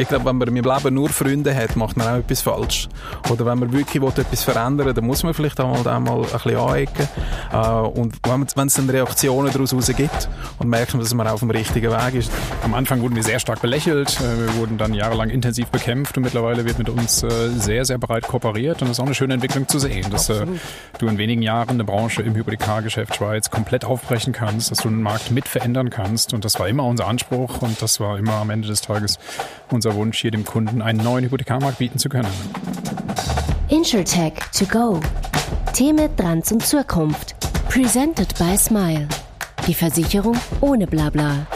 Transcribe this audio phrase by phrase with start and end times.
[0.00, 2.88] Ich glaube, wenn man im Leben nur Freunde hat, macht man auch etwas falsch.
[3.30, 6.56] Oder wenn man wirklich etwas verändern will, dann muss man vielleicht auch mal, ein bisschen
[6.56, 7.08] anecken.
[7.52, 10.28] Äh, und wenn, wenn es dann Reaktionen daraus gibt
[10.60, 12.30] und merkt man, dass man auf dem richtigen Weg ist.
[12.62, 14.20] Am Anfang wurden wir sehr stark belächelt.
[14.20, 17.98] Äh, wir wurden dann jahrelang intensiv bekämpft und mittlerweile wird mit uns äh, sehr, sehr
[17.98, 18.80] breit kooperiert.
[18.80, 20.60] Und das ist auch eine schöne Entwicklung zu sehen, dass Absolut.
[20.98, 25.02] du in wenigen Jahren eine Branche im Hypothekargeschäft Schweiz komplett aufbrechen kannst, dass du den
[25.02, 26.34] Markt mit verändern kannst.
[26.34, 29.18] Und das war immer unser Anspruch und das war immer am Ende des Tages
[29.70, 32.28] unser Wunsch, hier dem Kunden einen neuen Hypothekarmarkt bieten zu können.
[33.68, 35.00] InsurTech to go.
[35.74, 37.34] Themen dran zum Zukunft.
[37.68, 39.06] Presented by Smile.
[39.66, 41.46] Die Versicherung ohne Blabla.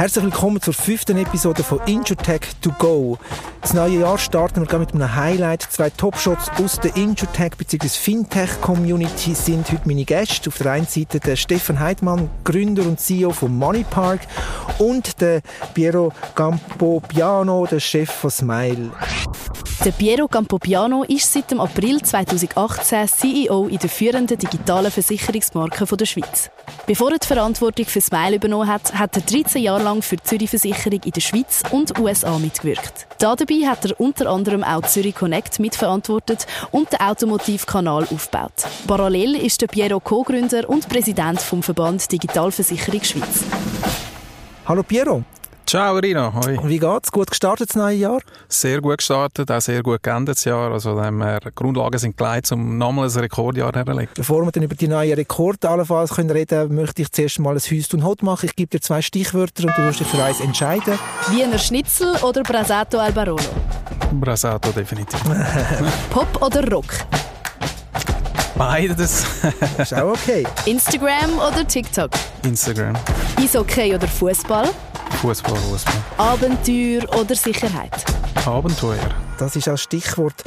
[0.00, 3.18] Herzlich willkommen zur fünften Episode von InsurTech to go.
[3.60, 5.60] Das neue Jahr starten wir mit einem Highlight.
[5.60, 7.86] Zwei Topshots aus der InsurTech bzw.
[7.86, 10.48] Fintech-Community sind heute meine Gäste.
[10.48, 14.20] Auf der einen Seite der Stefan Heidmann, Gründer und CEO von Moneypark
[14.78, 15.42] und der
[15.74, 18.92] Piero Campopiano, der Chef von Smile.
[19.84, 26.06] Der Piero Campopiano ist seit dem April 2018 CEO in der führenden digitalen Versicherungsmarke der
[26.06, 26.50] Schweiz.
[26.86, 30.22] Bevor er die Verantwortung für Smile übernommen hat, hat er 13 Jahre lang für die
[30.22, 33.06] Zürich Versicherung in der Schweiz und USA mitgewirkt.
[33.18, 38.52] Dabei hat er unter anderem auch Zürich Connect mitverantwortet und den Automotivkanal aufgebaut.
[38.86, 43.44] Parallel ist der Piero Co-Gründer und Präsident vom Verband Digitalversicherung Schweiz.
[44.66, 45.24] Hallo Piero.
[45.70, 46.58] Ciao Rino, hoi.
[46.64, 47.12] Wie geht's?
[47.12, 48.20] Gut gestartet das neue Jahr?
[48.48, 50.72] Sehr gut gestartet, auch sehr gut geendet das Jahr.
[50.72, 54.12] Also wir, Grundlagen sind gelegt, um nochmal ein Rekordjahr herzulegen.
[54.16, 57.60] Bevor wir dann über die neuen Rekorde allenfalls können reden möchte ich zuerst mal ein
[57.60, 58.46] Hüst und Hot machen.
[58.46, 60.98] Ich gebe dir zwei Stichwörter und du musst dich für eins entscheiden.
[61.28, 63.38] Wiener Schnitzel oder Brasato al Barolo?
[64.14, 65.20] Brasato definitiv.
[66.10, 66.92] Pop oder Rock?
[68.56, 69.24] Beides.
[69.78, 70.44] ist auch okay.
[70.66, 72.10] Instagram oder TikTok?
[72.42, 72.96] Instagram.
[73.38, 74.68] Eishockey oder Fußball?
[75.18, 75.94] Fußball, Fußball.
[76.16, 77.92] Abenteuer oder Sicherheit?
[78.46, 79.08] Abenteuer.
[79.38, 80.44] Das ist als Stichwort.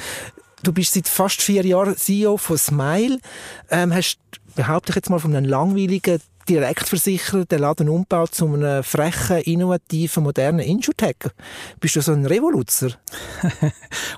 [0.63, 3.19] Du bist seit fast vier Jahren CEO von Smile.
[3.69, 4.17] Ähm, hast,
[4.55, 10.23] behaupte ich jetzt mal, von einem langweiligen Direktversicherer den Laden umbaut zu einem frechen, innovativen,
[10.23, 11.17] modernen Insurtech.
[11.79, 12.91] Bist du so ein Revoluzer?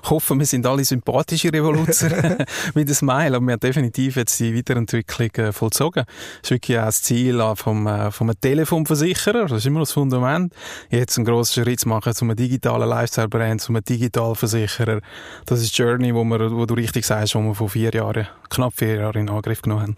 [0.02, 2.38] ich hoffe, wir sind alle sympathische Revoluzer
[2.74, 6.04] wie das Smile, aber wir haben definitiv jetzt die Weiterentwicklung äh, vollzogen.
[6.06, 9.92] Das ist wirklich auch das Ziel äh, vom, äh, vom Telefonversicherer, das ist immer das
[9.92, 10.54] Fundament.
[10.90, 15.00] Jetzt einen grossen Schritt zu machen zu einem digitalen Lifestyle-Brand, zu einem Digitalversicherer.
[15.44, 18.26] Das ist die Journey, wo, wir, wo du richtig sagst, wo wir vor vier Jahren,
[18.50, 19.96] knapp vier Jahre in Angriff genommen haben.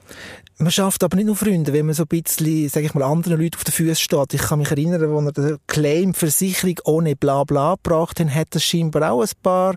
[0.61, 3.41] Man schafft aber nicht nur Freunde, wenn man so ein bisschen, sage ich mal, anderen
[3.41, 4.35] Leuten auf den Füßen steht.
[4.35, 8.65] Ich kann mich erinnern, als er den Claim Versicherung ohne Blabla gebracht hat, hat es
[8.65, 9.75] scheinbar auch ein paar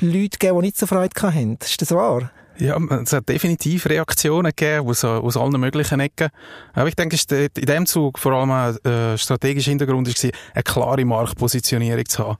[0.00, 1.58] Leute gegeben, die nicht so Freude hatten.
[1.60, 2.30] Ist das wahr?
[2.58, 6.28] Ja, es hat definitiv Reaktionen gegeben aus, aus allen möglichen Ecken.
[6.74, 7.16] Aber ich denke,
[7.56, 12.38] in dem Zug vor allem ein äh, strategischer Hintergrund war, eine klare Marktpositionierung zu haben.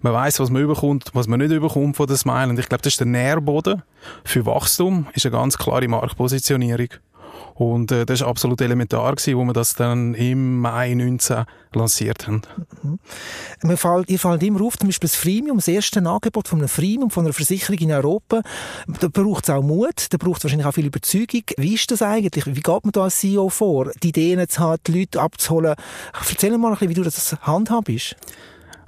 [0.00, 2.48] Man weiß, was man überkommt, was man nicht überkommt von der Smile.
[2.48, 3.82] Und ich glaube, das ist der Nährboden
[4.24, 6.88] für Wachstum, ist eine ganz klare Marktpositionierung.
[7.60, 11.44] Und äh, das war absolut elementar, gewesen, wo wir das dann im Mai 19
[11.74, 12.40] lanciert haben.
[12.82, 12.98] Mhm.
[13.64, 16.70] Mir fällt, ihr fällt immer auf, zum Beispiel das Freemium, das erste Angebot von einem
[16.70, 18.40] Freemium, von einer Versicherung in Europa.
[18.98, 21.42] Da braucht es auch Mut, da braucht es wahrscheinlich auch viel Überzeugung.
[21.58, 22.46] Wie ist das eigentlich?
[22.46, 25.74] Wie geht man da als CEO vor, die Ideen zu haben, die Leute abzuholen?
[26.30, 28.16] Erzähl mal ein bisschen, wie du das handhabst.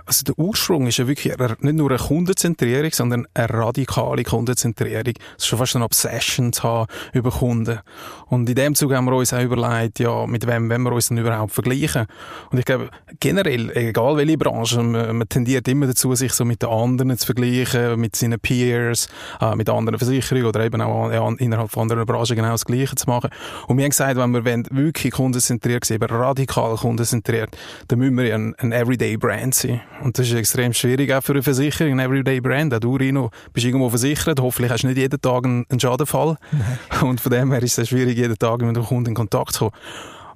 [0.04, 5.14] Also der Ursprung ist ja wirklich nicht nur eine Kundenzentrierung, sondern eine radikale Kundenzentrierung.
[5.36, 7.78] Es ist schon fast eine Obsession zu haben über Kunden.
[8.26, 11.08] Und in dem Zug haben wir uns auch überlegt, ja, mit wem wollen wir uns
[11.08, 12.06] denn überhaupt vergleichen?
[12.50, 12.90] Und ich glaube,
[13.20, 17.26] generell, egal welche Branche, man, man tendiert immer dazu, sich so mit den anderen zu
[17.26, 19.08] vergleichen, mit seinen Peers,
[19.40, 22.96] äh, mit anderen Versicherungen oder eben auch ja, innerhalb von anderen Branchen genau das Gleiche
[22.96, 23.30] zu machen.
[23.68, 27.56] Und wir haben gesagt, wenn wir wirklich kundenzentriert sind, eben radikal kundenzentriert,
[27.88, 29.80] dann müssen wir ein, ein Everyday Brand sein.
[30.02, 32.74] Und das ist extrem schwierig auch für eine Versicherung, ein Everyday Brand.
[32.74, 34.40] Auch du, Rino, bist irgendwo versichert.
[34.40, 36.36] Hoffentlich hast du nicht jeden Tag einen, Schadenfall.
[36.50, 37.02] Nein.
[37.02, 39.70] Und von dem her ist es schwierig, jeden Tag mit dem Kunden in Kontakt zu
[39.70, 39.76] kommen.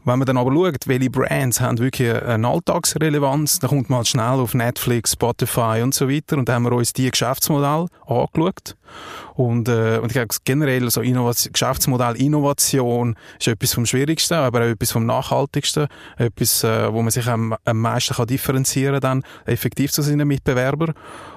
[0.07, 4.07] Wenn man dann aber schaut, welche Brands haben wirklich eine Alltagsrelevanz, dann kommt man halt
[4.07, 6.37] schnell auf Netflix, Spotify und so weiter.
[6.39, 8.77] Und dann haben wir uns die Geschäftsmodelle angeschaut.
[9.35, 14.61] Und, äh, und ich glaube generell so Innovation, Geschäftsmodell Innovation ist etwas vom Schwierigsten, aber
[14.61, 15.89] auch etwas vom Nachhaltigsten,
[16.19, 20.95] etwas, äh, wo man sich am, am meisten kann differenzieren dann effektiv zu seinen Mitbewerbern.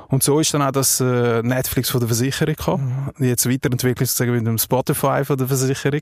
[0.10, 3.12] Und so ist dann auch das äh, Netflix von der Versicherung gekommen.
[3.18, 3.26] Mhm.
[3.26, 6.02] Jetzt weiterentwickelt sozusagen mit dem Spotify von der Versicherung.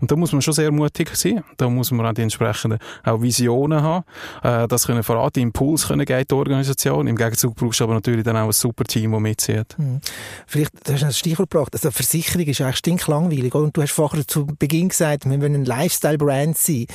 [0.00, 1.42] Und da muss man schon sehr mutig sein.
[1.56, 4.04] Da muss man auch die entsprechenden auch Visionen haben,
[4.42, 7.06] äh, das können verraten, Impuls können geben die Organisation.
[7.06, 9.78] Im Gegenzug brauchst du aber natürlich dann auch ein super Team, das mitzieht.
[9.78, 10.00] Mhm.
[10.46, 13.54] Vielleicht, du hast ein Stichwort gebracht, also Versicherung ist eigentlich stinklangweilig?
[13.54, 16.86] Und du hast vorher zu Beginn gesagt, wir wollen ein Lifestyle-Brand sein.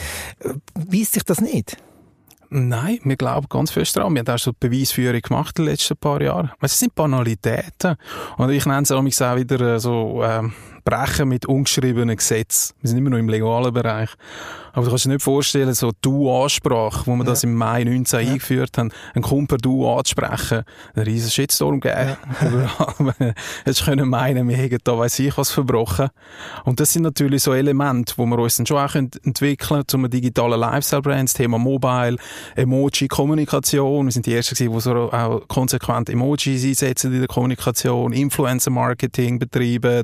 [0.75, 1.77] Weiss sich das nicht?
[2.49, 4.13] Nein, wir glauben ganz fest daran.
[4.13, 6.51] Wir haben auch schon Beweisführung gemacht in den letzten paar Jahren.
[6.61, 7.95] Es sind Banalitäten.
[8.37, 10.53] Und ich nenne es auch wieder äh, so, ähm,
[10.87, 12.73] brechen mit ungeschriebenen Gesetzen.
[12.79, 14.09] Wir sind immer noch im legalen Bereich.
[14.77, 17.31] Aber du kannst dir nicht vorstellen, so Du-Ansprache, wo wir ja.
[17.31, 18.31] das im Mai 19 ja.
[18.31, 20.61] eingeführt haben, einen Kumpel Du anzusprechen,
[20.93, 22.15] einen riesen Shitstorm gegeben.
[22.41, 23.33] Ja.
[23.65, 26.09] Jetzt können meinen, wir hätten da weiss ich was verbrochen.
[26.63, 30.07] Und das sind natürlich so Elemente, wo wir uns dann schon auch entwickeln können, zum
[30.11, 32.17] digitalen Lifestyle-Brand, das Thema Mobile,
[32.55, 34.05] Emoji-Kommunikation.
[34.05, 39.39] Wir sind die Ersten gewesen, die so auch konsequent Emojis einsetzen in der Kommunikation, Influencer-Marketing
[39.39, 40.03] betreiben,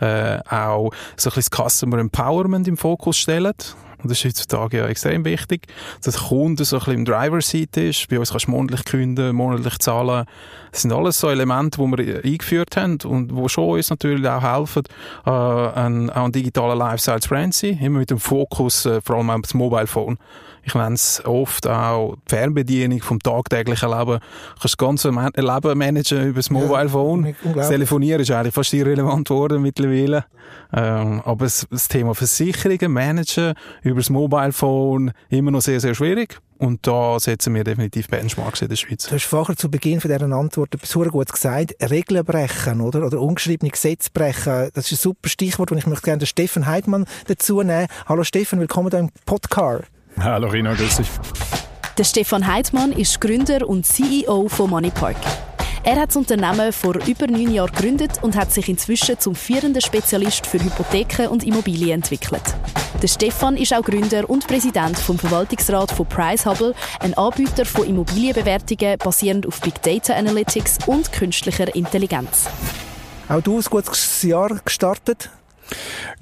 [0.00, 3.54] äh, auch so ein bisschen das Customer Empowerment im Fokus stellen.
[4.02, 5.68] Und das ist heutzutage ja extrem wichtig,
[6.02, 8.08] dass der Kunde so ein bisschen im Driver-Seat ist.
[8.08, 10.26] Bei uns kannst du monatlich künden, monatlich zahlen.
[10.72, 14.42] Das sind alles so Elemente, die wir eingeführt haben und die schon uns natürlich auch
[14.42, 14.82] helfen,
[15.24, 17.78] äh, ein, auch ein digitaler Lifestyle zu sein.
[17.80, 20.18] Immer mit dem Fokus äh, vor allem auf das Mobile Phone.
[20.64, 24.20] Ich nenne es oft auch die Fernbedienung vom tagtäglichen Leben.
[24.20, 27.34] Du kannst das ganze Leben managen über das Mobile Phone.
[27.54, 30.24] Ja, Telefonieren ist eigentlich fast irrelevant geworden mittlerweile.
[30.72, 35.94] Ähm, aber das, das Thema Versicherungen managen über das Mobile Phone immer noch sehr, sehr
[35.94, 36.38] schwierig.
[36.58, 39.08] Und da setzen wir definitiv Benchmarks in der Schweiz.
[39.08, 41.74] Du hast vorher zu Beginn von dieser Antwort etwas gut gesagt.
[41.90, 43.04] Regeln brechen, oder?
[43.04, 44.70] Oder ungeschriebene Gesetze brechen.
[44.72, 47.88] Das ist ein super Stichwort und ich möchte gerne den Steffen Heidmann dazu nehmen.
[48.06, 49.91] Hallo Steffen, willkommen hier im Podcast.
[50.20, 51.08] Hallo Rino, grüß dich.
[51.98, 55.16] Der Stefan Heidmann ist Gründer und CEO von Moneypark.
[55.84, 59.82] Er hat das Unternehmen vor über neun Jahren gegründet und hat sich inzwischen zum führenden
[59.82, 62.42] Spezialist für Hypotheken und Immobilien entwickelt.
[63.02, 68.98] Der Stefan ist auch Gründer und Präsident vom Verwaltungsrat von PriceHubble, ein Anbieter von Immobilienbewertungen
[68.98, 72.46] basierend auf Big Data Analytics und künstlicher Intelligenz.
[73.28, 75.30] Auch du hast ein gutes Jahr gestartet.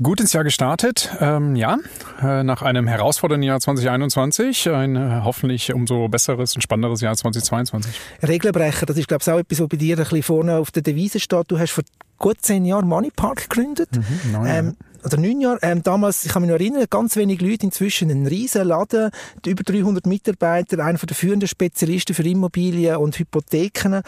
[0.03, 1.79] Gut ins Jahr gestartet, ähm, ja,
[2.23, 7.93] äh, nach einem herausfordernden Jahr 2021, ein äh, hoffentlich umso besseres und spannenderes Jahr 2022.
[8.27, 10.83] Regelbrecher, das ist glaube ich auch etwas, was bei dir ein bisschen vorne auf der
[10.83, 11.51] Devise steht.
[11.51, 11.85] Du hast vor
[12.19, 13.89] gut zehn Jahren Moneypark gegründet.
[13.93, 15.59] Mhm, neun, ähm, oder neun Jahre.
[15.63, 19.11] Ähm, damals, ich kann mich noch erinnern, ganz wenig Leute, inzwischen ein riesen Laden,
[19.47, 24.03] über 300 Mitarbeiter, einer der führenden Spezialisten für Immobilien und Hypotheken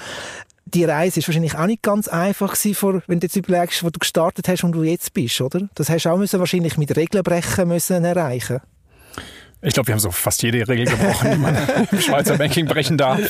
[0.74, 3.98] die Reise ist wahrscheinlich auch nicht ganz einfach gewesen, wenn du jetzt überlegst, wo du
[3.98, 5.68] gestartet hast und wo du jetzt bist, oder?
[5.74, 8.60] Das hast du auch müssen wahrscheinlich mit Regeln brechen müssen erreichen.
[9.64, 11.56] Ich glaube, wir haben so fast jede Regel gebrochen, die man
[11.92, 13.20] im Schweizer Banking brechen darf.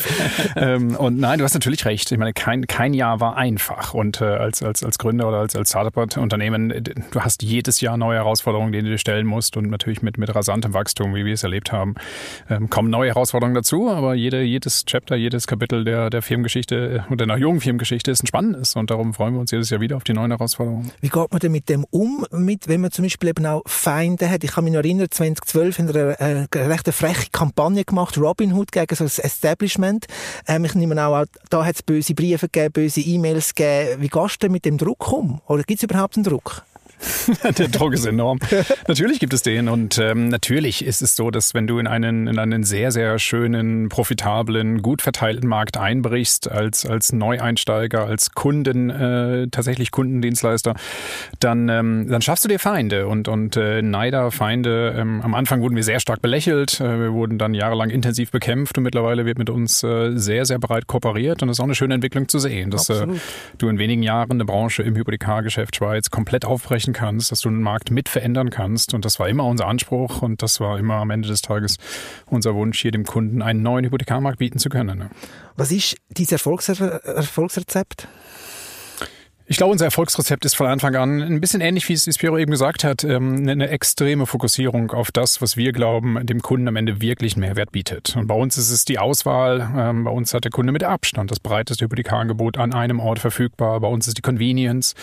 [0.57, 2.11] Ähm, und nein, du hast natürlich recht.
[2.11, 3.93] Ich meine, kein, kein Jahr war einfach.
[3.93, 6.73] Und äh, als, als, als Gründer oder als, als Startup-Unternehmen,
[7.11, 9.59] du hast jedes Jahr neue Herausforderungen, denen du dir stellen musst.
[9.59, 11.97] Und natürlich mit, mit rasantem Wachstum, wie wir es erlebt haben,
[12.49, 13.91] ähm, kommen neue Herausforderungen dazu.
[13.91, 18.27] Aber jede, jedes Chapter, jedes Kapitel der, der Firmengeschichte oder der jungen Firmengeschichte ist ein
[18.27, 18.75] spannendes.
[18.75, 20.93] Und darum freuen wir uns jedes Jahr wieder auf die neuen Herausforderungen.
[21.03, 24.31] Wie geht man denn mit dem um, mit, wenn man zum Beispiel eben auch Feinde
[24.31, 24.45] hat?
[24.45, 28.73] Ich kann mich noch erinnern, 2012 in einer äh, recht eine freche Kampagne gemacht, Robinhood
[28.73, 30.07] gegen so das Establishment.
[30.47, 34.03] Ähm, ich nehme auch, da hat es böse Briefe gegeben, böse E-Mails gegeben.
[34.03, 35.41] Wie gehst du denn mit dem Druck um?
[35.47, 36.65] Oder gibt es überhaupt einen Druck?
[37.59, 38.39] der Druck ist enorm.
[38.89, 42.27] natürlich gibt es den und ähm, natürlich ist es so, dass wenn du in einen,
[42.27, 48.91] in einen sehr, sehr schönen, profitablen, gut verteilten Markt einbrichst, als, als Neueinsteiger, als Kunden,
[48.91, 50.75] äh, tatsächlich Kundendienstleister,
[51.41, 54.95] dann, ähm, dann schaffst du dir Feinde und, und äh, Neider, Feinde.
[54.97, 58.79] Ähm, am Anfang wurden wir sehr stark belächelt, äh, wir wurden dann jahrelang intensiv bekämpft
[58.79, 61.75] und mittlerweile wird mit uns äh, sehr, sehr breit kooperiert und das ist auch eine
[61.75, 63.07] schöne Entwicklung zu sehen, dass äh,
[63.59, 67.51] du in wenigen Jahren eine Branche im Hypothekargeschäft Schweiz komplett aufbrechen beeinflussen kannst, dass du
[67.51, 68.95] den Markt mit verändern kannst.
[68.95, 71.77] Und das war immer unser Anspruch und das war immer am Ende des Tages
[72.27, 74.99] unser Wunsch, hier dem Kunden einen neuen Hypothekarmarkt bieten zu können.
[74.99, 75.11] Ne?
[75.57, 78.09] Was ist dieses Erfolgsre Erfolgsrezept?
[79.47, 82.53] Ich glaube, unser Erfolgsrezept ist von Anfang an ein bisschen ähnlich, wie es Spiro eben
[82.53, 87.01] gesagt hat, ähm, eine extreme Fokussierung auf das, was wir glauben, dem Kunden am Ende
[87.01, 88.15] wirklich Mehrwert bietet.
[88.17, 89.69] Und bei uns ist es die Auswahl.
[89.77, 93.81] Ähm, bei uns hat der Kunde mit Abstand das breiteste Hypothekarangebot an einem Ort verfügbar.
[93.81, 94.95] Bei uns ist die Convenience.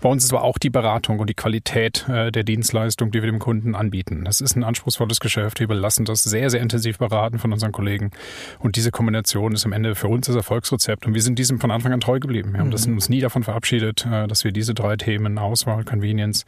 [0.00, 3.30] Bei uns ist aber auch die Beratung und die Qualität äh, der Dienstleistung, die wir
[3.30, 4.24] dem Kunden anbieten.
[4.24, 5.58] Das ist ein anspruchsvolles Geschäft.
[5.58, 8.12] Wir überlassen das sehr, sehr intensiv beraten von unseren Kollegen.
[8.60, 11.04] Und diese Kombination ist am Ende für uns das Erfolgsrezept.
[11.04, 12.52] Und wir sind diesem von Anfang an treu geblieben.
[12.52, 12.94] Wir haben mhm.
[12.94, 16.44] uns nie davon verabschiedet, äh, dass wir diese drei Themen Auswahl, Convenience,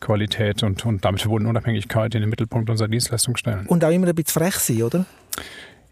[0.00, 3.66] Qualität und, und damit verbundene Unabhängigkeit in den Mittelpunkt unserer Dienstleistung stellen.
[3.66, 5.06] Und auch immer ein bisschen frech sein, oder?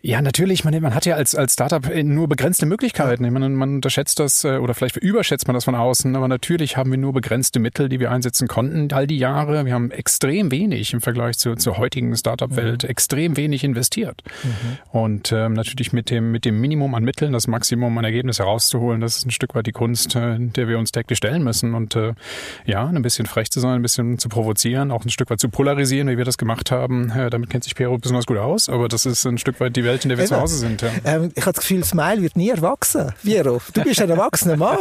[0.01, 0.65] Ja, natürlich.
[0.65, 3.31] Man, man hat ja als, als Startup äh, nur begrenzte Möglichkeiten.
[3.33, 6.15] Man, man unterschätzt das äh, oder vielleicht überschätzt man das von außen.
[6.15, 9.65] Aber natürlich haben wir nur begrenzte Mittel, die wir einsetzen konnten all die Jahre.
[9.67, 12.91] Wir haben extrem wenig im Vergleich zu, zur heutigen Startup-Welt, mhm.
[12.91, 14.23] extrem wenig investiert.
[14.45, 14.99] Mhm.
[14.99, 19.01] Und ähm, natürlich mit dem, mit dem Minimum an Mitteln das Maximum an Ergebnis herauszuholen,
[19.01, 21.75] das ist ein Stück weit die Kunst, äh, der wir uns täglich stellen müssen.
[21.75, 22.15] Und äh,
[22.67, 25.49] ja, ein bisschen frech zu sein, ein bisschen zu provozieren, auch ein Stück weit zu
[25.49, 27.11] polarisieren, wie wir das gemacht haben.
[27.11, 28.69] Äh, damit kennt sich Pero besonders gut aus.
[28.69, 30.83] Aber das ist ein Stück weit die Der wir zu Hause sind.
[30.83, 30.91] Ja.
[31.05, 33.13] Ähm, ich habe das Gefühl, Smile wird nie erwachsen.
[33.23, 34.79] Viro, du bist ein erwachsener Mann,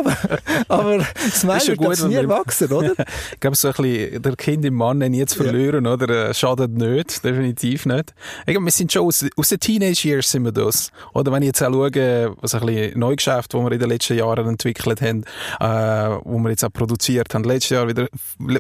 [0.68, 2.94] aber Smile wird gut, nie erwachsen, oder?
[3.32, 5.94] ich glaube, so ein bisschen der Kind im Mann nie zu verlieren, ja.
[5.94, 6.30] oder?
[6.30, 8.14] Äh, schadet nicht, definitiv nicht.
[8.46, 10.92] Ich glaube, wir sind schon aus, aus den Teenage Years sind wir das.
[11.14, 14.18] Oder wenn ich jetzt auch schaue, was ein bisschen Neugeschäft, das wir in den letzten
[14.18, 15.24] Jahren entwickelt haben,
[15.60, 17.44] äh, wo wir jetzt auch produziert haben.
[17.44, 18.08] Letztes Jahr wieder,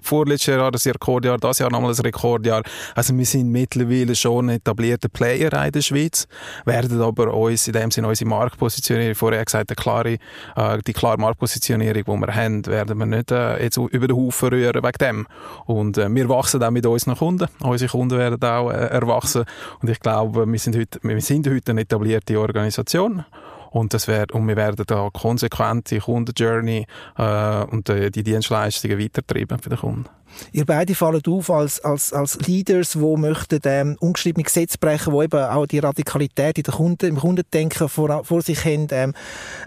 [0.01, 2.63] vorletztes Jahr das Rekordjahr, das Jahr nochmal ein Rekordjahr.
[2.95, 6.27] Also wir sind mittlerweile schon ein etablierter Player in der Schweiz
[6.65, 10.17] werden aber uns in dem Sinne unsere Marktpositionierung, vorher gesagt, die klare,
[10.55, 14.49] äh, die klare Marktpositionierung, die wir haben, werden wir nicht äh, jetzt über den Haufen
[14.49, 15.27] rühren wegen dem.
[15.65, 17.47] Und äh, wir wachsen auch mit unseren Kunden.
[17.61, 19.45] Unsere Kunden werden auch äh, erwachsen.
[19.81, 23.25] Und ich glaube, wir sind heute, wir sind heute eine etablierte Organisation.
[23.69, 26.85] Und, das wär, und wir werden da konsequent die Kundenjourney
[27.17, 30.16] äh, und äh, die Dienstleistungen weitertreiben für den Kunden.
[30.51, 35.23] Ihr beide fallen auf als, als, als Leaders, die möchten ähm, ungeschriebene Gesetze brechen, die
[35.23, 38.87] eben auch die Radikalität in der Kunden, im Kundendenken vor, vor sich haben.
[38.91, 39.13] Ähm,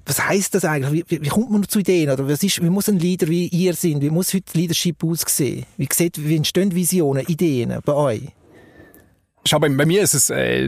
[0.07, 1.05] was heisst das eigentlich?
[1.09, 2.11] Wie, wie, kommt man zu Ideen?
[2.11, 4.01] Oder was ist, wie muss ein Leader wie ihr sein?
[4.01, 5.67] Wie muss heute Leadership aussehen?
[5.77, 8.23] Wie, sieht, wie entstehen Visionen, Ideen bei euch?
[9.47, 10.67] Schau, bei, bei mir ist es, äh,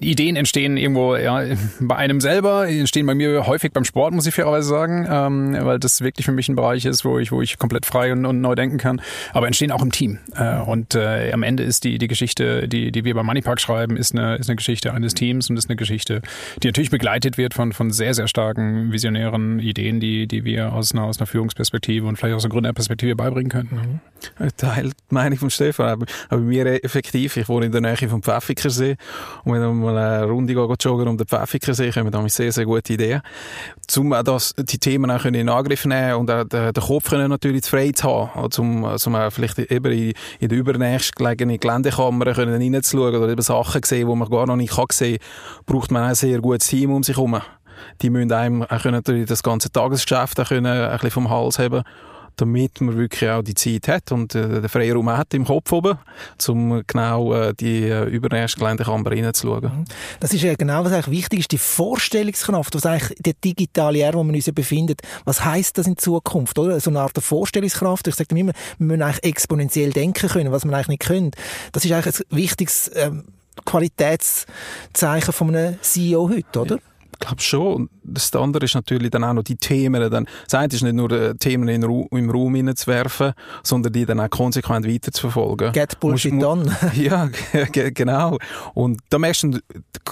[0.00, 1.42] Ideen entstehen irgendwo ja,
[1.80, 5.78] bei einem selber, entstehen bei mir häufig beim Sport, muss ich fairerweise sagen, ähm, weil
[5.78, 8.42] das wirklich für mich ein Bereich ist, wo ich, wo ich komplett frei und, und
[8.42, 9.00] neu denken kann,
[9.32, 10.18] aber entstehen auch im Team.
[10.36, 13.96] Äh, und äh, am Ende ist die, die Geschichte, die, die wir bei Moneypark schreiben,
[13.96, 16.20] ist eine, ist eine Geschichte eines Teams und ist eine Geschichte,
[16.62, 20.92] die natürlich begleitet wird von, von sehr, sehr starken visionären Ideen, die, die wir aus
[20.92, 23.76] einer, aus einer Führungsperspektive und vielleicht aus einer Gründerperspektive beibringen könnten.
[23.76, 24.48] Mhm.
[24.58, 28.08] Teil meine ich von Stefan, aber, aber mir effektiv, ich wohne wohne in der Nähe
[28.08, 28.96] vom Pfäffikensee.
[29.44, 32.64] Und wenn wir mal eine Runde gehen, joggen um den Pfäffikensee, kommen wir sehr, sehr
[32.64, 33.22] gute Ideen.
[33.96, 37.92] Um das, die Themen auch in Angriff nehmen und auch den, Kopf können natürlich frei
[37.92, 38.50] zu haben.
[38.58, 44.08] Um, um vielleicht eben in, in der übernächst gelegenen Geländekammer reinzuschauen oder eben Sachen sehen,
[44.08, 47.16] die man gar noch nicht sehen kann, braucht man ein sehr gutes Team um sich
[47.16, 47.40] herum.
[48.00, 51.82] Die müssen einem auch können das ganze Tagesgeschäft auch können ein bisschen vom Hals haben
[52.36, 55.98] damit man wirklich auch die Zeit hat und äh, den Freiraum hat im Kopf oben,
[56.48, 59.64] um genau äh, die äh, übernächste Geländekammer reinzuschauen.
[59.64, 59.84] Mhm.
[60.20, 64.14] Das ist ja genau, was eigentlich wichtig ist, die Vorstellungskraft, was eigentlich der digitale Jahr,
[64.14, 66.78] wo man uns befindet, was heißt das in Zukunft, oder?
[66.80, 68.06] So eine Art der Vorstellungskraft.
[68.08, 71.30] Ich sage immer, wir müssen eigentlich exponentiell denken können, was man eigentlich nicht können.
[71.72, 73.24] Das ist eigentlich ein wichtiges ähm,
[73.64, 76.76] Qualitätszeichen von einem CEO heute, oder?
[76.76, 76.91] Ja
[77.22, 77.88] glaube schon.
[78.04, 80.10] Das andere ist natürlich dann auch noch die Themen.
[80.10, 84.20] Dann, das eine ist nicht nur äh, Themen in, im Raum hineinzuwerfen, sondern die dann
[84.20, 85.72] auch konsequent weiterzuverfolgen.
[85.72, 86.70] Get Bullshit done.
[86.94, 87.28] ja,
[87.72, 88.38] genau.
[88.74, 89.58] Und da merkst du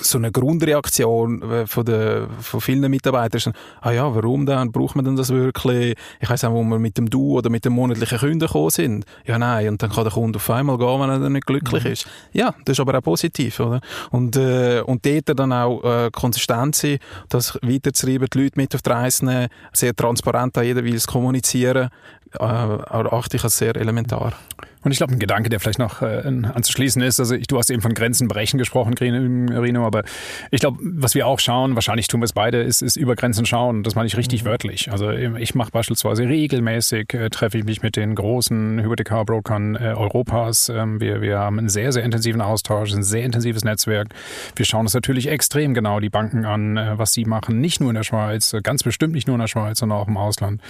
[0.01, 3.53] so eine Grundreaktion äh, von, der, von vielen Mitarbeitern.
[3.81, 4.73] Ah ja, warum dann?
[4.73, 5.97] Braucht man denn das wirklich?
[6.21, 9.05] Ich weiss auch, wo wir mit dem Du oder mit dem monatlichen Kunden gekommen sind.
[9.27, 9.69] Ja, nein.
[9.69, 11.91] Und dann kann der Kunde auf einmal gehen, wenn er dann nicht glücklich mhm.
[11.91, 12.07] ist.
[12.33, 13.81] Ja, das ist aber auch positiv, oder?
[14.11, 18.83] Und, äh, und dort dann auch äh, konsistent sein das weiterzutreiben, die Leute mit auf
[18.83, 21.91] die Reise nehmen, sehr transparent an jeder Weise kommunizieren,
[22.39, 24.33] äh, achte ich als sehr elementar.
[24.83, 27.71] Und ich glaube, ein Gedanke, der vielleicht noch äh, anzuschließen ist, also ich, du hast
[27.71, 30.05] eben von Grenzen brechen gesprochen, Rino, aber
[30.51, 33.45] ich glaube, was wir auch schauen, wahrscheinlich tun wir es beide, ist, ist über Grenzen
[33.45, 33.83] schauen.
[33.83, 34.49] Das meine ich richtig mhm.
[34.49, 34.91] wörtlich.
[34.91, 40.71] Also ich mache beispielsweise regelmäßig, äh, treffe ich mich mit den großen Hypothekarbrokern äh, Europas.
[40.71, 44.09] Ähm, wir, wir haben einen sehr, sehr intensiven Austausch, ein sehr intensives Netzwerk.
[44.57, 47.91] Wir schauen uns natürlich extrem genau die Banken an, äh, was sie machen, nicht nur
[47.91, 50.63] in der Schweiz, äh, ganz bestimmt nicht nur in der Schweiz, sondern auch im Ausland.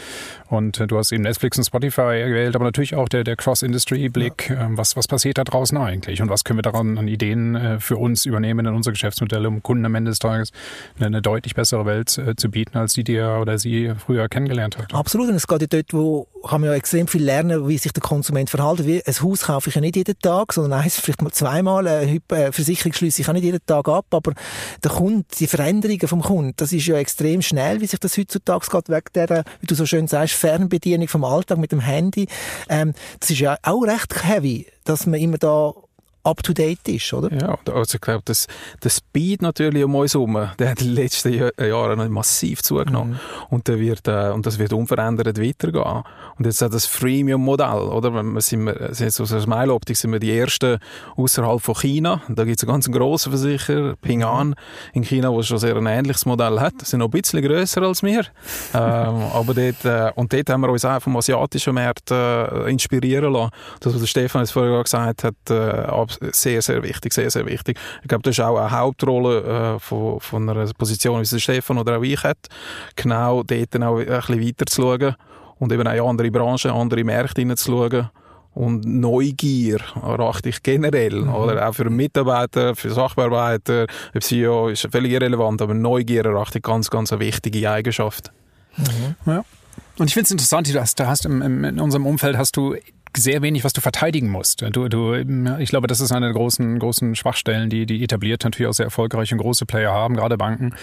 [0.48, 3.99] Und äh, du hast eben Netflix und Spotify gewählt, aber natürlich auch der, der Cross-Industry
[4.08, 4.66] Blick, ja.
[4.66, 7.80] Ähm, was, was passiert da draußen eigentlich und was können wir daran an Ideen äh,
[7.80, 10.52] für uns übernehmen in unser Geschäftsmodell, um Kunden am Ende des Tages
[10.96, 14.28] eine, eine deutlich bessere Welt äh, zu bieten, als die, die er oder sie früher
[14.28, 14.94] kennengelernt hat.
[14.94, 17.92] Absolut, und es geht ja dort, wo kann man ja extrem viel lernen, wie sich
[17.92, 18.86] der Konsument verhält.
[18.86, 21.86] Wie, ein Haus kaufe ich ja nicht jeden Tag, sondern eins vielleicht mal zweimal.
[21.86, 22.20] Eine
[22.52, 24.32] Versicherung schließe ich auch nicht jeden Tag ab, aber
[24.82, 28.66] der Kunde, die Veränderungen vom Kunden, das ist ja extrem schnell, wie sich das heutzutage
[28.70, 32.26] geht, wegen der, wie du so schön sagst, Fernbedienung vom Alltag mit dem Handy.
[32.68, 35.74] Ähm, das ist ja auch recht heavy, dass man immer da
[36.22, 37.32] up to date ist, oder?
[37.32, 38.46] Ja, also ich glaube, das,
[38.82, 43.12] der Speed natürlich um uns herum, der hat in den letzten Jahren massiv zugenommen.
[43.12, 43.18] Mhm.
[43.50, 46.02] Und, der wird, äh, und das wird unverändert weitergehen.
[46.36, 48.10] Und jetzt auch das Freemium-Modell, oder?
[48.10, 50.78] Wir sind wir, sind aus der Smile-Optik sind wir die Ersten
[51.16, 52.22] außerhalb von China.
[52.28, 54.54] Da gibt es einen ganz grossen Versicherer, Ping An,
[54.92, 56.74] in China, der schon sehr ein ähnliches Modell hat.
[56.80, 58.20] Die sind noch ein bisschen grösser als wir.
[58.74, 58.80] ähm,
[59.32, 63.50] aber dort, äh, und dort haben wir uns auch vom asiatischen Markt äh, inspirieren lassen.
[63.80, 65.86] Das, was der Stefan jetzt vorher gesagt hat, äh,
[66.32, 67.78] sehr, sehr wichtig, sehr, sehr wichtig.
[68.02, 71.78] Ich glaube, das ist auch eine Hauptrolle äh, von, von einer Position, wie der Stefan
[71.78, 72.38] oder auch ich hat,
[72.96, 75.14] genau dort dann auch ein bisschen weiter zu schauen
[75.58, 78.10] und eben auch in andere Branchen, andere Märkte hineinzuschauen.
[78.52, 81.34] Und Neugier erachte ich generell, mhm.
[81.34, 86.64] oder auch für Mitarbeiter, für Sachbearbeiter, für CEO ist völlig irrelevant, aber Neugier erachte ich
[86.64, 88.32] ganz, ganz eine wichtige Eigenschaft.
[88.76, 89.14] Mhm.
[89.24, 89.44] Ja.
[89.98, 92.56] Und ich finde es interessant, du hast, du hast im, im, in unserem Umfeld hast
[92.56, 92.74] du
[93.16, 94.62] sehr wenig, was du verteidigen musst.
[94.62, 95.14] Du, du,
[95.58, 98.86] ich glaube, das ist eine der großen, großen Schwachstellen, die, die etabliert natürlich auch sehr
[98.86, 100.74] erfolgreiche und große Player haben, gerade Banken.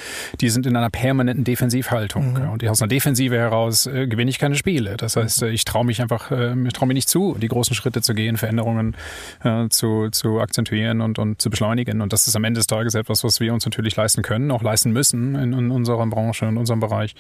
[0.41, 2.33] Die sind in einer permanenten Defensivhaltung.
[2.33, 2.49] Mhm.
[2.49, 4.97] Und aus einer Defensive heraus äh, gewinne ich keine Spiele.
[4.97, 7.75] Das heißt, äh, ich traue mich einfach, äh, ich traue mir nicht zu, die großen
[7.75, 8.95] Schritte zu gehen, Veränderungen
[9.43, 12.01] äh, zu, zu akzentuieren und, und zu beschleunigen.
[12.01, 14.63] Und das ist am Ende des Tages etwas, was wir uns natürlich leisten können, auch
[14.63, 17.15] leisten müssen in, in unserer Branche, in unserem Bereich.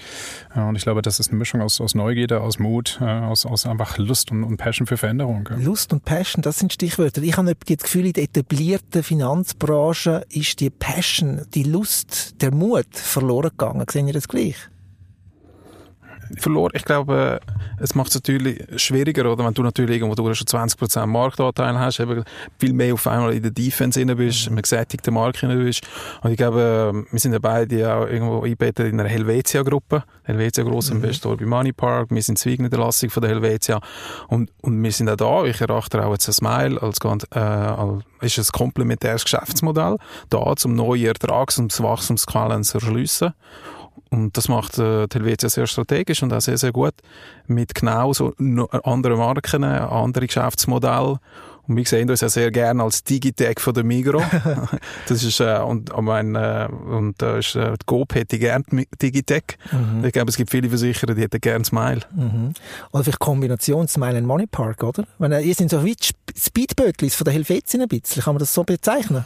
[0.53, 3.45] Äh, und ich glaube, das ist eine Mischung aus, aus Neugierde, aus Mut, äh, aus,
[3.45, 5.47] aus einfach Lust und, und Passion für für Veränderung.
[5.57, 7.21] Lust und Passion, das sind Stichwörter.
[7.21, 12.87] Ich habe das Gefühl, in der etablierten Finanzbranche ist die Passion, die Lust, der Mut
[12.91, 13.85] verloren gegangen.
[13.89, 14.55] Sehen ihr das gleich?
[16.37, 16.71] Verloren.
[16.75, 17.39] Ich glaube,
[17.79, 19.45] es macht es natürlich schwieriger, oder?
[19.45, 22.23] Wenn du natürlich irgendwo du schon 20% Marktanteil hast, eben
[22.59, 24.57] viel mehr auf einmal in der Defense drin bist, mhm.
[24.57, 25.87] im gesättigten Markt drin bist.
[26.21, 30.03] Und ich glaube, wir sind ja beide auch irgendwo eingebettet in einer Helvetia-Gruppe.
[30.23, 31.03] Helvetia, grosser mhm.
[31.03, 32.09] Investor bei Money Park.
[32.09, 33.79] Wir sind Zweigniederlassung von der Helvetia.
[34.27, 35.45] Und, und wir sind auch da.
[35.45, 39.97] Ich erachte auch jetzt ein Smile als, ganz, äh, als ist ein komplementäres Geschäftsmodell,
[40.29, 43.33] da, um neue Ertrags- und Wachstumsquellen zu erschliessen.
[44.09, 46.93] Und das macht äh, die Helvetia sehr strategisch und auch sehr, sehr gut
[47.45, 48.33] mit genau so
[48.83, 51.19] anderen Marken, anderen Geschäftsmodellen.
[51.67, 54.21] Und wir sehen uns ja sehr gerne als Digitech von der Migro.
[55.07, 58.63] das ist, äh, und, ich meine, äh, und da ist, äh, die Coop hätte gerne
[59.01, 59.57] Digitech.
[59.71, 60.05] Mhm.
[60.05, 62.01] Ich glaube, es gibt viele Versicherer, die hätten gerne Smile.
[62.15, 62.53] Mhm.
[62.93, 65.03] Oder vielleicht Kombination Smile und Money Park, oder?
[65.19, 65.95] Wenn, ihr sind so wie
[66.37, 69.25] Speedbötlis von der Helvetia ein bisschen, kann man das so bezeichnen?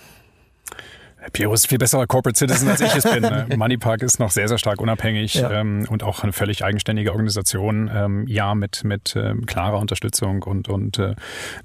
[1.34, 3.22] Piero ist viel besserer Corporate Citizen, als ich es bin.
[3.22, 3.48] Ne?
[3.56, 5.52] Moneypark ist noch sehr, sehr stark unabhängig ja.
[5.52, 7.92] ähm, und auch eine völlig eigenständige Organisation.
[7.94, 11.16] Ähm, ja, mit, mit ähm, klarer Unterstützung und, und äh,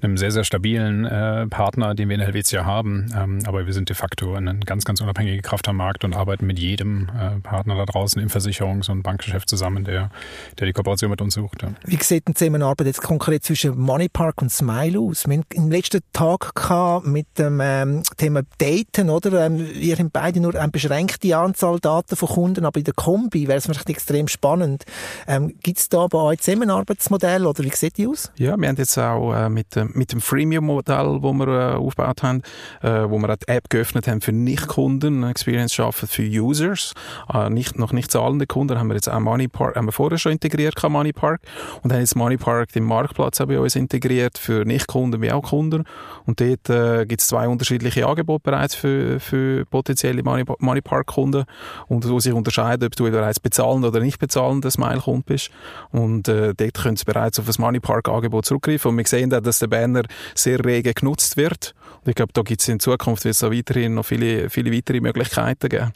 [0.01, 3.11] einem sehr, sehr stabilen äh, Partner, den wir in Helvetia haben.
[3.15, 6.45] Ähm, aber wir sind de facto eine ganz, ganz unabhängige Kraft am Markt und arbeiten
[6.45, 10.11] mit jedem äh, Partner da draußen im Versicherungs- und Bankgeschäft zusammen, der,
[10.59, 11.63] der die Kooperation mit uns sucht.
[11.63, 11.69] Ja.
[11.83, 15.27] Wie sieht denn Zusammenarbeit jetzt konkret zwischen Moneypark und Smile aus?
[15.27, 16.53] Wir haben im letzten Tag
[17.05, 19.46] mit dem ähm, Thema Daten, oder?
[19.47, 23.47] Ähm, ihr habt beide nur eine beschränkte Anzahl Daten von Kunden, aber in der Kombi
[23.47, 24.83] wäre es vielleicht extrem spannend.
[25.27, 28.31] Ähm, Gibt es da bei euch Zusammenarbeitsmodell oder wie sieht die aus?
[28.37, 32.41] Ja, wir haben jetzt auch äh, mit, mit dem Freemium-Modell, wo wir äh, aufgebaut haben,
[32.81, 36.93] äh, wo wir die App geöffnet haben für Nicht-Kunden, Experience schaffen für Users,
[37.33, 40.17] äh, nicht, noch nicht zahlende Kunden, haben wir jetzt auch Money Park, haben wir vorher
[40.17, 41.41] schon integriert, Money Park,
[41.83, 45.83] und haben jetzt Money Park den Marktplatz bei uns integriert für Nicht-Kunden wie auch Kunden.
[46.25, 51.07] Und dort äh, gibt es zwei unterschiedliche Angebote bereits für, für für potenzielle Money, Park
[51.07, 51.45] Kunden
[51.87, 55.49] und wo sich unterscheiden, ob du bereits bezahlend oder nicht bezahlender Smile-Kunde bist.
[55.91, 58.89] Und äh, dort können sie bereits auf das Money Park Angebot zurückgreifen.
[58.89, 60.03] Und wir sehen auch, dass der Banner
[60.35, 61.73] sehr rege genutzt wird.
[62.03, 65.69] Und ich glaube, da gibt es in Zukunft wird es noch viele, viele weitere Möglichkeiten
[65.69, 65.93] geben.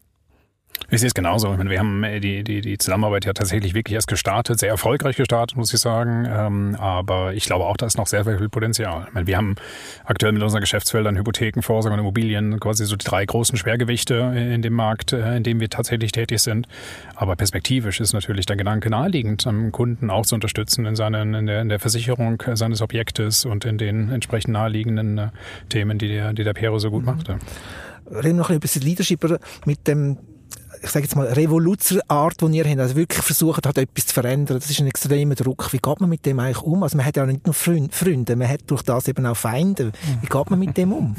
[0.90, 1.52] Ich sehe es genauso.
[1.52, 4.70] Ich meine, wir haben äh, die, die, die Zusammenarbeit ja tatsächlich wirklich erst gestartet, sehr
[4.70, 6.28] erfolgreich gestartet, muss ich sagen.
[6.30, 9.06] Ähm, aber ich glaube auch, da ist noch sehr, sehr viel Potenzial.
[9.08, 9.56] Ich meine, wir haben
[10.04, 14.62] aktuell mit unseren Geschäftsfeldern Hypotheken, Vorsorge und Immobilien quasi so die drei großen Schwergewichte in
[14.62, 16.68] dem Markt, äh, in dem wir tatsächlich tätig sind.
[17.16, 21.46] Aber perspektivisch ist natürlich der Gedanke naheliegend, am Kunden auch zu unterstützen in, seinen, in,
[21.46, 25.28] der, in der Versicherung seines Objektes und in den entsprechend naheliegenden äh,
[25.70, 27.06] Themen, die der, die der Pero so gut mhm.
[27.06, 27.30] macht.
[27.30, 29.24] Reden wir noch ein bisschen Leadership
[29.66, 30.18] mit dem
[30.84, 34.60] ich sage jetzt mal, Revoluzerart, die ihr habt, also wirklich versucht hat, etwas zu verändern.
[34.60, 35.72] Das ist ein extremer Druck.
[35.72, 36.82] Wie geht man mit dem eigentlich um?
[36.84, 39.92] Also man hat ja nicht nur Freunde, man hat durch das eben auch Feinde.
[40.22, 41.16] Wie geht man mit dem um?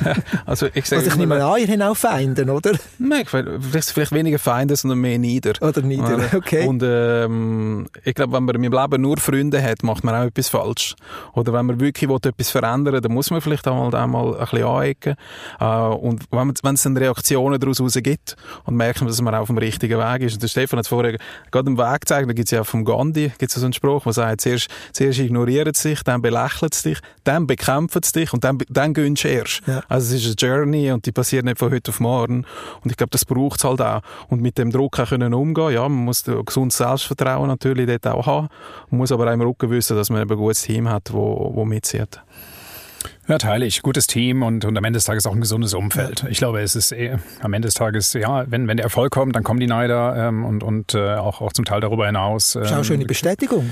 [0.46, 2.72] also ich, sage also ich nehme an, ihr habt auch Feinde, oder?
[2.98, 5.52] Nein, vielleicht, vielleicht weniger Feinde, sondern mehr Nieder.
[5.60, 6.66] Oder Nieder, okay.
[6.66, 10.48] Und ähm, ich glaube, wenn man im Leben nur Freunde hat, macht man auch etwas
[10.48, 10.94] falsch.
[11.34, 14.38] Oder wenn man wirklich will, etwas verändern will, dann muss man vielleicht auch mal, ein
[14.38, 15.16] bisschen anecken.
[15.58, 19.58] Äh, und wenn es dann Reaktionen daraus gibt und merkt, merken, dass man auf dem
[19.58, 20.34] richtigen Weg ist.
[20.34, 21.18] Und der Stefan hat vorher
[21.50, 24.12] gerade den Weg gezeigt, da gibt es ja vom Gandhi gibt's so einen Spruch, der
[24.12, 28.44] sagt, zuerst, zuerst ignoriert es dich, dann belächelt es dich, dann bekämpft es dich und
[28.44, 29.62] dann, dann gönnst du erst.
[29.66, 29.82] Ja.
[29.88, 32.44] Also es ist eine Journey und die passiert nicht von heute auf morgen.
[32.82, 34.02] Und ich glaube, das braucht es halt auch.
[34.28, 35.72] Und mit dem Druck auch können umgehen.
[35.72, 38.48] Ja, man muss ein gesundes Selbstvertrauen natürlich dort auch haben.
[38.90, 41.64] Man muss aber auch im Rücken wissen, dass man ein gutes Team hat, wo, wo
[41.64, 42.20] mitzieht.
[43.30, 43.82] Ja, teile ich.
[43.82, 46.26] Gutes Team und, und am Ende des Tages auch ein gesundes Umfeld.
[46.28, 49.36] Ich glaube, es ist eh, am Ende des Tages, ja, wenn, wenn der Erfolg kommt,
[49.36, 52.56] dann kommen die Neider ähm, und, und äh, auch, auch zum Teil darüber hinaus.
[52.56, 53.70] Ähm, Schau, schöne Bestätigung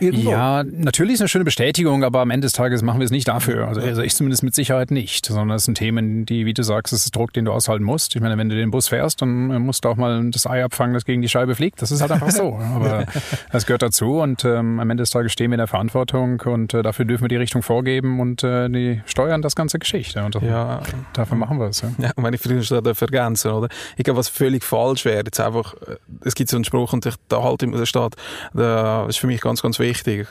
[0.00, 0.30] irgendwo.
[0.30, 3.28] Ja, natürlich ist eine schöne Bestätigung, aber am Ende des Tages machen wir es nicht
[3.28, 3.68] dafür.
[3.68, 6.92] Also, also ich zumindest mit Sicherheit nicht, sondern es sind Themen, die, wie du sagst,
[6.92, 8.14] es ist Druck, den du aushalten musst.
[8.14, 10.64] Ich meine, wenn du den Bus fährst, dann äh, musst du auch mal das Ei
[10.64, 11.82] abfangen, das gegen die Scheibe fliegt.
[11.82, 12.58] Das ist halt einfach so.
[12.74, 13.06] Aber
[13.52, 16.74] das gehört dazu und ähm, am Ende des Tages stehen wir in der Verantwortung und
[16.74, 20.24] äh, dafür dürfen wir die Richtung vorgeben und äh, die steuern das ganze Geschichte.
[20.24, 20.80] Und ja.
[21.12, 21.82] dafür machen wir es.
[21.82, 23.68] Ja, ja wenn ich vielleicht das ergänzen, oder?
[23.96, 27.04] Ich glaube, was völlig falsch wäre, jetzt einfach, äh, es gibt so einen Spruch und
[27.06, 28.16] ich, da halt immer steht,
[28.52, 29.87] das ist für mich ganz, ganz wichtig.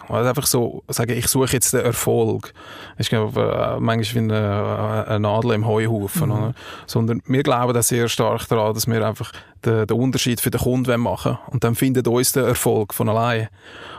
[0.10, 2.54] Also einfach so sagen, ich suche jetzt den Erfolg.
[2.98, 6.30] Ich glaube, äh, manchmal wie eine, eine Nadel im Heuhaufen.
[6.30, 6.54] Mhm.
[6.86, 9.32] Sondern wir glauben da sehr stark daran, dass wir einfach
[9.66, 11.52] den, den Unterschied für den Kunden machen wollen.
[11.52, 13.50] Und dann findet uns der Erfolg von allein.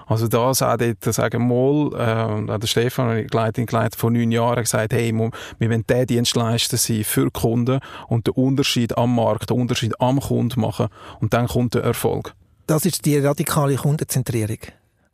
[0.07, 4.63] Also da auch dort sagen, mal, äh, der Stefan, ich leite geleitet vor neun Jahren,
[4.63, 9.51] gesagt, hey, wir wollen der Dienstleister sein für die Kunden und den Unterschied am Markt,
[9.51, 10.89] den Unterschied am Kunden machen.
[11.21, 12.35] Und dann kommt der Erfolg.
[12.67, 14.59] Das ist die radikale Kundenzentrierung.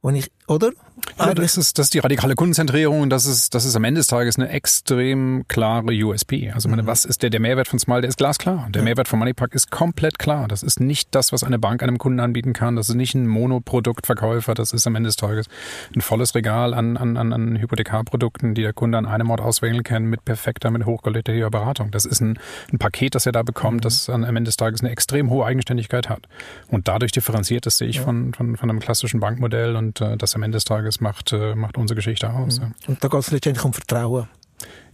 [0.05, 0.71] Und ich, oder?
[1.19, 4.01] Ja, das ist, das ist die radikale Kundenzentrierung und das ist, das ist am Ende
[4.01, 6.51] des Tages eine extrem klare USP.
[6.53, 6.87] Also, meine, mhm.
[6.87, 8.03] was ist der, der Mehrwert von Smile?
[8.03, 8.69] Der ist glasklar.
[8.71, 8.85] Der ja.
[8.85, 10.49] Mehrwert von Moneypack ist komplett klar.
[10.49, 12.77] Das ist nicht das, was eine Bank einem Kunden anbieten kann.
[12.77, 14.55] Das ist nicht ein Monoproduktverkäufer.
[14.55, 15.47] Das ist am Ende des Tages
[15.95, 19.85] ein volles Regal an, an, an, an Hypothekarprodukten, die der Kunde an einem Ort auswählen
[19.85, 21.91] kann mit perfekter, mit hochqualitativer Beratung.
[21.93, 22.39] Das ist ein,
[22.73, 23.83] ein Paket, das er da bekommt, mhm.
[23.83, 26.27] das am Ende des Tages eine extrem hohe Eigenständigkeit hat.
[26.69, 28.03] Und dadurch differenziert es sich ja.
[28.03, 31.55] von, von, von einem klassischen Bankmodell und äh, das am Ende des Tages macht, äh,
[31.55, 32.61] macht unsere Geschichte aus.
[32.61, 32.75] Mhm.
[32.87, 34.29] Und da geht es letztendlich um Vertrauen.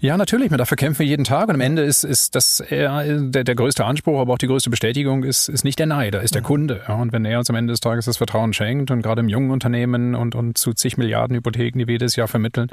[0.02, 0.48] Ja, natürlich.
[0.50, 1.48] Dafür kämpfen wir jeden Tag.
[1.48, 2.88] Und am Ende ist, ist das äh,
[3.20, 6.20] der, der größte Anspruch, aber auch die größte Bestätigung ist, ist nicht der Neid, da
[6.20, 6.80] ist der Kunde.
[6.88, 9.28] Ja, und wenn er uns am Ende des Tages das Vertrauen schenkt und gerade im
[9.28, 12.68] jungen Unternehmen und, und zu zig Milliarden Hypotheken, die wir jedes Jahr vermitteln,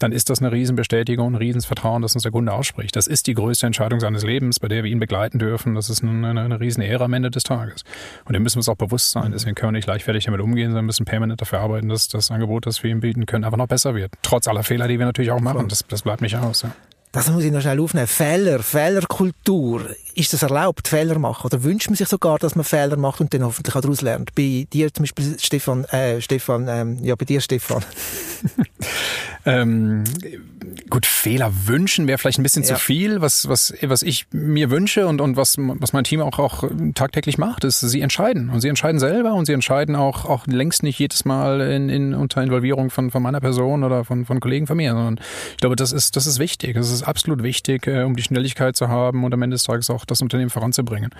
[0.00, 2.96] dann ist das eine Riesenbestätigung, ein Riesensvertrauen, das uns der Kunde ausspricht.
[2.96, 5.76] Das ist die größte Entscheidung seines Lebens, bei der wir ihn begleiten dürfen.
[5.76, 7.84] Das ist eine, eine, eine Riesenehre am Ende des Tages.
[8.24, 9.30] Und dem müssen wir uns auch bewusst sein.
[9.30, 12.66] Deswegen können wir nicht leichtfertig damit umgehen, sondern müssen permanent dafür arbeiten, dass das Angebot,
[12.66, 14.10] das wir ihm bieten können, einfach noch besser wird.
[14.22, 15.68] Trotz aller Fehler, die wir natürlich auch machen.
[15.68, 16.62] Das, das bleibt nicht aus.
[16.62, 16.72] Ja.
[17.12, 18.06] Das muss ich noch schnell aufnehmen.
[18.06, 19.90] Fehler, Fehlerkultur.
[20.14, 21.44] Ist das erlaubt, Fehler machen?
[21.44, 24.34] Oder wünscht man sich sogar, dass man Fehler macht und dann hoffentlich auch daraus lernt?
[24.34, 27.84] Bei dir zum Beispiel, Stefan, äh, Stefan, ähm, ja, bei dir, Stefan.
[29.44, 30.04] ähm,
[30.88, 32.74] gut, Fehler wünschen wäre vielleicht ein bisschen ja.
[32.74, 33.20] zu viel.
[33.20, 37.38] Was, was, was ich mir wünsche und, und was, was mein Team auch, auch tagtäglich
[37.38, 38.50] macht, ist, sie entscheiden.
[38.50, 42.14] Und sie entscheiden selber und sie entscheiden auch, auch längst nicht jedes Mal in, in,
[42.14, 45.18] unter Involvierung von, von meiner Person oder von, von Kollegen von mir, sondern
[45.52, 46.74] ich glaube, das ist, das ist wichtig.
[46.74, 49.90] Das ist absolut wichtig, äh, um die Schnelligkeit zu haben und am Ende des Tages
[49.90, 51.10] auch das Unternehmen voranzubringen.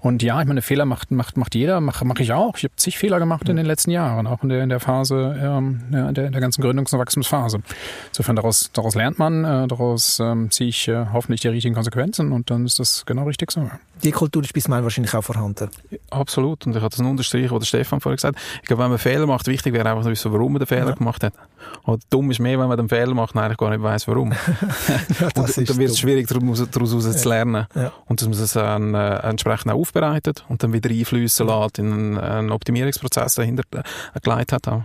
[0.00, 2.56] Und ja, ich meine, Fehler macht, macht, macht jeder, mache mach ich auch.
[2.56, 5.38] Ich habe zig Fehler gemacht in den letzten Jahren, auch in der, in der Phase,
[5.40, 7.60] ähm, ja, der, der ganzen Gründungs- und Wachstumsphase.
[8.08, 12.32] Insofern daraus, daraus lernt man, äh, daraus ähm, ziehe ich äh, hoffentlich die richtigen Konsequenzen
[12.32, 13.70] und dann ist das genau richtig so.
[14.02, 15.70] Die Kultur ist bis mal wahrscheinlich auch vorhanden.
[16.10, 16.66] Absolut.
[16.66, 18.42] Und ich habe das unterstrichen, was der Stefan vorher gesagt hat.
[18.62, 20.94] Ich glaube, wenn man Fehler macht, wichtig wäre einfach wissen, warum man den Fehler ja.
[20.94, 21.32] gemacht hat.
[21.82, 24.32] Und dumm ist mehr, wenn man den Fehler macht und eigentlich gar nicht weiß, warum.
[25.20, 27.66] ja, und, und dann wird es schwierig, daraus, daraus zu lernen.
[27.74, 27.92] Ja.
[28.06, 31.92] Und dass man es dann, äh, entsprechend auch aufbereitet und dann wieder einflüssen lässt in
[31.92, 33.82] einen, einen Optimierungsprozess dahinter äh,
[34.20, 34.68] geleitet hat.
[34.68, 34.82] Auch.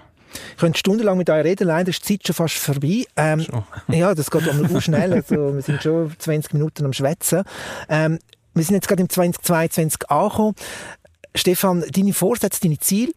[0.52, 3.06] Ich könnte stundenlang mit euch reden, leider ist die Zeit schon fast vorbei.
[3.16, 3.46] Ähm,
[3.88, 5.14] ja, das geht auch schnell.
[5.14, 7.44] Also, wir sind schon 20 Minuten am Schwätzen.
[7.90, 8.20] Ähm,
[8.54, 10.56] wir sind jetzt gerade im 2022 angekommen.
[11.36, 13.14] Stefan, deine Vorsätze, deine Ziele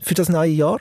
[0.00, 0.78] für das neue Jahr?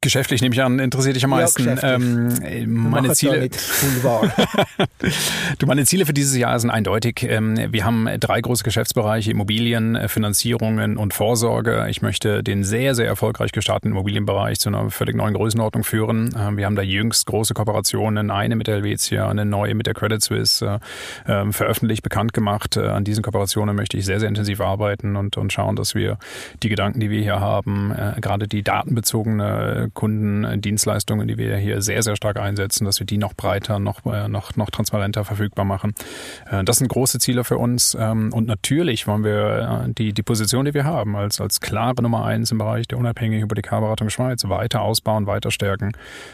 [0.00, 1.66] Geschäftlich nehme ich an, interessiert dich am meisten.
[1.66, 3.48] Ja, ähm, meine Ziele.
[5.58, 7.26] du, meine Ziele für dieses Jahr sind eindeutig.
[7.28, 11.84] Ähm, wir haben drei große Geschäftsbereiche: Immobilien, Finanzierungen und Vorsorge.
[11.90, 16.32] Ich möchte den sehr, sehr erfolgreich gestarteten Immobilienbereich zu einer völlig neuen Größenordnung führen.
[16.38, 19.94] Ähm, wir haben da jüngst große Kooperationen, eine mit der Helvetia, eine neue mit der
[19.94, 20.80] Credit Suisse
[21.26, 22.76] äh, ähm, veröffentlicht, bekannt gemacht.
[22.76, 26.18] Äh, an diesen Kooperationen möchte ich sehr, sehr intensiv arbeiten und, und schauen, dass wir
[26.62, 32.02] die Gedanken, die wir hier haben, äh, gerade die datenbezogene Kundendienstleistungen, die wir hier sehr,
[32.02, 35.94] sehr stark einsetzen, dass wir die noch breiter, noch, äh, noch, noch transparenter verfügbar machen.
[36.50, 37.96] Äh, das sind große Ziele für uns.
[37.98, 42.02] Ähm, und natürlich wollen wir äh, die, die Position, die wir haben, als, als klare
[42.02, 45.92] Nummer eins im Bereich der unabhängigen Hypothekarberatung Schweiz weiter ausbauen, weiter stärken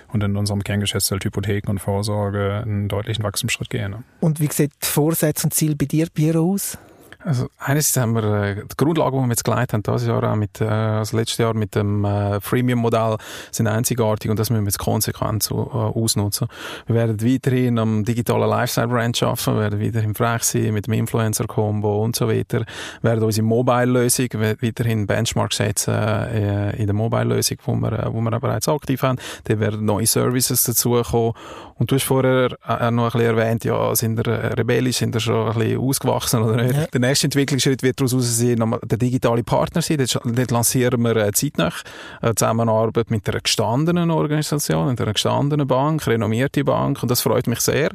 [0.08, 3.96] und in unserem Kerngeschäftsfeld Hypotheken und Vorsorge einen deutlichen Wachstumsschritt gehen.
[4.20, 6.78] Und wie sieht Vorsätze und Ziel bei dir, Piero, aus?
[7.24, 10.36] Also einerseits haben wir äh, die Grundlage, die wir jetzt geleitet haben, dieses Jahr auch
[10.36, 13.16] mit, äh, also letztes Jahr mit dem äh, Freemium-Modell,
[13.50, 16.48] sind einzigartig und das müssen wir jetzt konsequent so, ausnutzen.
[16.86, 22.14] Wir werden weiterhin am digitalen Lifestyle-Brand arbeiten, werden weiterhin frech sein mit dem Influencer-Combo und
[22.14, 22.60] so weiter,
[23.00, 28.68] wir werden unsere Mobile-Lösung weiterhin Benchmark setzen in der Mobile-Lösung, wo wir, wo wir bereits
[28.68, 29.18] aktiv haben.
[29.44, 31.34] Dann werden neue Services dazukommen
[31.76, 35.20] und du hast vorher auch noch ein bisschen erwähnt, ja, sind wir rebellisch, sind wir
[35.20, 36.76] schon ein bisschen ausgewachsen oder nicht?
[36.76, 36.86] Ja.
[36.86, 39.98] Der nächste Entwicklungsschritt wird daraus aussehen, der digitale Partner sein.
[39.98, 41.72] Dort, dort lancieren wir äh, zeitnah
[42.20, 47.48] eine Zusammenarbeit mit einer gestandenen Organisation, mit einer gestandenen Bank, renommierte Bank und das freut
[47.48, 47.90] mich sehr.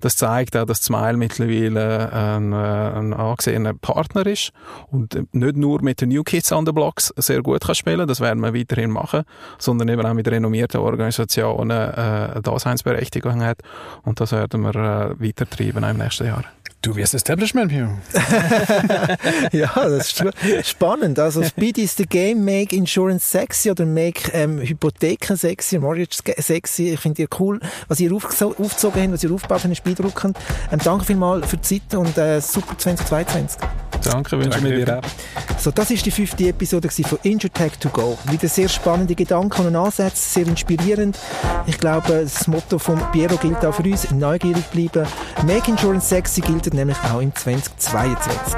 [0.00, 4.52] Das zeigt auch, dass Smile mittlerweile ein, äh, ein angesehener Partner ist
[4.90, 8.20] und nicht nur mit den New Kids on the Blocks sehr gut kann spielen, das
[8.20, 9.22] werden wir weiterhin machen,
[9.58, 13.58] sondern eben auch mit renommierten Organisationen äh, Daseinsberechtigung Berechtigung hat.
[14.02, 16.44] Und das werden wir äh, weitertreiben im nächsten Jahr.
[16.84, 17.88] Du wirst Establishment hier.
[19.52, 21.18] ja, das ist spannend.
[21.18, 26.92] Also Speed is the game, make insurance sexy oder make ähm, Hypotheken sexy, mortgage sexy.
[26.92, 30.34] Ich finde ihr cool, was ihr aufgezogen habt, was ihr aufgebaut habt in Speedrucken.
[30.70, 33.58] Ähm, danke vielmals für die Zeit und äh, super 2022.
[34.04, 35.58] Danke, wünsche mir dir auch.
[35.58, 38.18] So, das ist die fünfte Episode von InsurTech to go.
[38.30, 41.18] Wieder sehr spannende Gedanken und Ansätze, sehr inspirierend.
[41.66, 45.08] Ich glaube, das Motto von Piero gilt auch für uns, neugierig bleiben.
[45.46, 48.54] Make Insurance sexy gilt nämlich auch im 2022.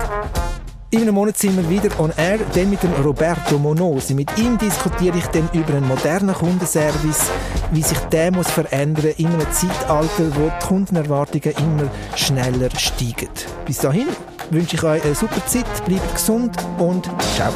[0.91, 4.15] In einem Monat sind wir wieder on air, dann mit dem Roberto Monosi.
[4.15, 7.31] Mit ihm diskutiere ich dann über einen modernen Kundenservice,
[7.73, 13.29] wie sich der muss verändern in einem Zeitalter, wo die Kundenerwartungen immer schneller steigen.
[13.65, 14.07] Bis dahin
[14.51, 17.53] wünsche ich euch eine super Zeit, bleibt gesund und ciao.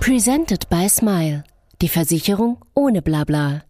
[0.00, 1.44] Presented by Smile.
[1.82, 3.62] Die Versicherung ohne Blabla.